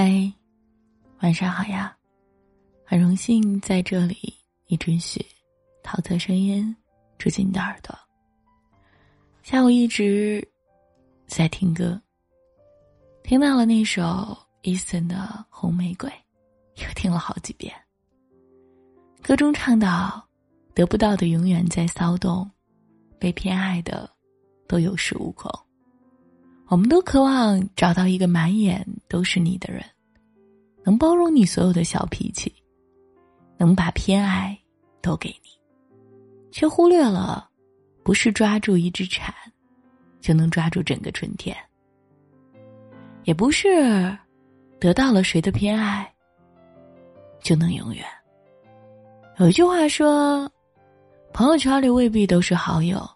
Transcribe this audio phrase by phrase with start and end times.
[0.00, 0.32] 嗨，
[1.22, 1.92] 晚上好呀！
[2.84, 4.32] 很荣幸在这里，
[4.68, 5.20] 你准许
[5.82, 6.72] 桃色声音
[7.18, 7.92] 住进你的耳朵。
[9.42, 10.48] 下午一直
[11.26, 12.00] 在听歌，
[13.24, 15.16] 听到了那首 Eason 的
[15.50, 16.08] 《红玫瑰》，
[16.76, 17.74] 又听了好几遍。
[19.20, 20.24] 歌中唱到
[20.76, 22.48] ：“得不到的永远在骚动，
[23.18, 24.08] 被偏爱的
[24.68, 25.50] 都有恃无恐。”
[26.68, 29.82] 我们都渴望找到一个满眼都是你的人，
[30.84, 32.52] 能包容你所有的小脾气，
[33.56, 34.56] 能把偏爱
[35.00, 35.48] 都给你，
[36.52, 37.48] 却忽略了，
[38.02, 39.34] 不是抓住一只蝉，
[40.20, 41.56] 就能抓住整个春天。
[43.24, 44.14] 也不是，
[44.78, 46.06] 得到了谁的偏爱，
[47.40, 48.04] 就能永远。
[49.38, 50.50] 有一句话说，
[51.32, 53.08] 朋友圈里未必都是好友，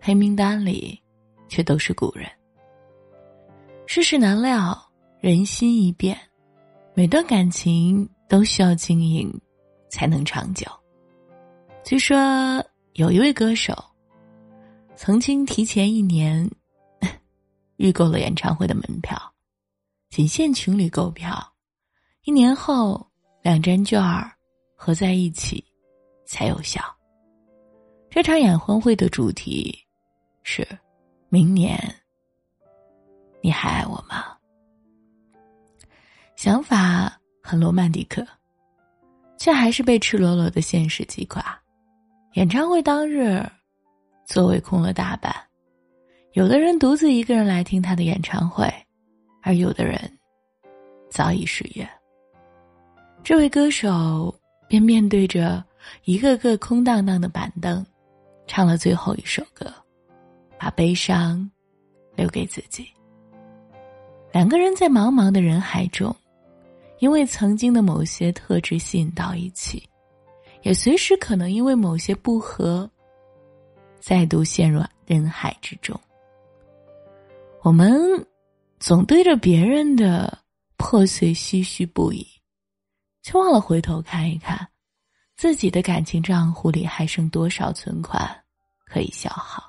[0.00, 1.00] 黑名单里，
[1.48, 2.28] 却都是故人。
[3.92, 4.80] 世事难料，
[5.18, 6.16] 人心易变，
[6.94, 9.28] 每段感情都需要经营，
[9.88, 10.64] 才能长久。
[11.82, 12.16] 据说
[12.92, 13.76] 有一位歌手，
[14.94, 16.48] 曾经提前一年
[17.78, 19.20] 预购了演唱会的门票，
[20.08, 21.52] 仅限情侣购票，
[22.22, 23.04] 一年后
[23.42, 24.30] 两张券儿
[24.76, 25.64] 合在一起
[26.24, 26.80] 才有效。
[28.08, 29.76] 这场演唱会的主题
[30.44, 30.64] 是
[31.28, 31.92] 明年。
[33.42, 34.36] 你还爱我吗？
[36.36, 38.26] 想法很罗曼蒂克，
[39.36, 41.58] 却还是被赤裸裸的现实击垮。
[42.34, 43.44] 演唱会当日，
[44.24, 45.34] 座位空了大半，
[46.32, 48.72] 有的人独自一个人来听他的演唱会，
[49.42, 49.98] 而有的人
[51.10, 51.86] 早已失约。
[53.22, 54.34] 这位歌手
[54.68, 55.62] 便面对着
[56.04, 57.84] 一个个空荡荡的板凳，
[58.46, 59.70] 唱了最后一首歌，
[60.58, 61.50] 把悲伤
[62.16, 62.88] 留给自己。
[64.32, 66.14] 两个人在茫茫的人海中，
[66.98, 69.88] 因为曾经的某些特质吸引到一起，
[70.62, 72.88] 也随时可能因为某些不和，
[74.00, 75.98] 再度陷入人海之中。
[77.62, 78.00] 我们
[78.78, 80.38] 总对着别人的
[80.76, 82.26] 破碎唏嘘不已，
[83.22, 84.66] 却忘了回头看一看，
[85.36, 88.30] 自己的感情账户里还剩多少存款
[88.86, 89.62] 可以消耗。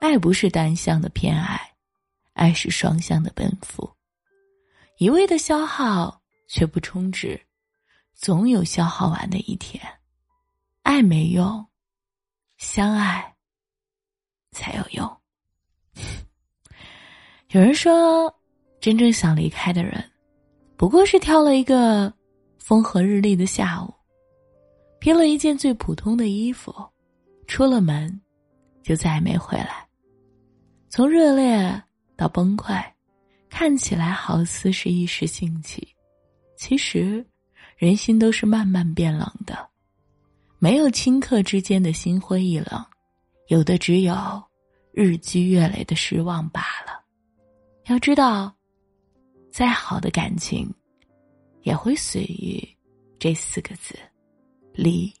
[0.00, 1.71] 爱不是单向的偏爱。
[2.34, 3.90] 爱是双向的奔赴，
[4.98, 7.40] 一味的消耗却不充值，
[8.14, 9.82] 总有消耗完的一天。
[10.82, 11.64] 爱没用，
[12.56, 13.34] 相爱
[14.50, 15.20] 才有用。
[17.50, 18.34] 有人说，
[18.80, 20.02] 真正想离开的人，
[20.76, 22.12] 不过是挑了一个
[22.58, 23.92] 风和日丽的下午，
[24.98, 26.74] 披了一件最普通的衣服，
[27.46, 28.20] 出了门，
[28.82, 29.86] 就再也没回来。
[30.88, 31.82] 从热烈。
[32.22, 32.80] 到崩溃，
[33.50, 35.88] 看起来好似是一时兴起，
[36.56, 37.26] 其实，
[37.76, 39.68] 人心都是慢慢变冷的，
[40.60, 42.86] 没有顷刻之间的心灰意冷，
[43.48, 44.14] 有的只有
[44.92, 47.02] 日积月累的失望罢了。
[47.86, 48.54] 要知道，
[49.50, 50.72] 再好的感情，
[51.62, 52.62] 也会随于
[53.18, 53.98] 这四个字，
[54.72, 55.12] 离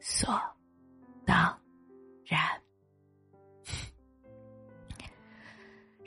[0.00, 0.40] 所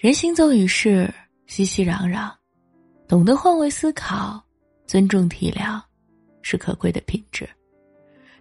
[0.04, 1.10] 人行走于世，
[1.46, 2.30] 熙熙攘攘，
[3.08, 4.44] 懂得换位思考，
[4.86, 5.82] 尊重体谅，
[6.42, 7.48] 是可贵的品质。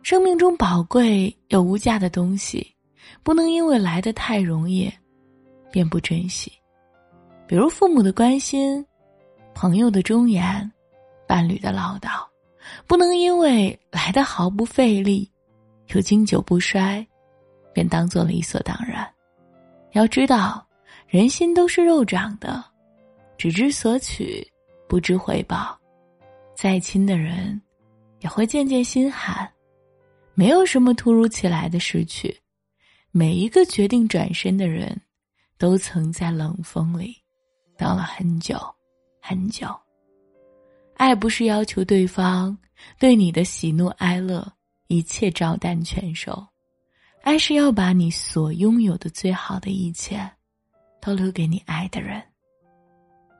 [0.02, 2.66] 生命中宝贵又无价的东西，
[3.22, 4.92] 不能因为来的太容易，
[5.70, 6.50] 便不珍惜。
[7.46, 8.84] 比如父母的关心，
[9.54, 10.68] 朋友的忠言，
[11.28, 12.26] 伴侣的唠叨，
[12.88, 15.30] 不能因为来的毫不费力，
[15.94, 17.06] 又经久不衰，
[17.72, 19.08] 便当做理所当然。
[19.92, 20.66] 要知道。
[21.12, 22.64] 人心都是肉长的，
[23.36, 24.42] 只知索取，
[24.88, 25.78] 不知回报。
[26.56, 27.60] 再亲的人，
[28.20, 29.46] 也会渐渐心寒。
[30.32, 32.34] 没有什么突如其来的失去，
[33.10, 34.98] 每一个决定转身的人，
[35.58, 37.14] 都曾在冷风里
[37.76, 38.58] 等了很久，
[39.20, 39.68] 很久。
[40.96, 42.56] 爱不是要求对方
[42.98, 44.50] 对你的喜怒哀乐
[44.86, 46.42] 一切照单全收，
[47.20, 50.18] 爱是要把你所拥有的最好的一切。
[51.02, 52.22] 都留给你爱的人。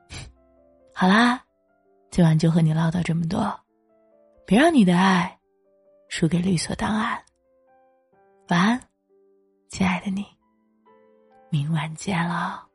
[0.93, 1.41] 好啦，
[2.11, 3.57] 今晚就和你唠叨这么多，
[4.45, 5.39] 别让你的爱
[6.09, 7.23] 输给律所档案。
[8.49, 8.81] 晚安，
[9.69, 10.25] 亲爱的你，
[11.49, 12.67] 明晚见了。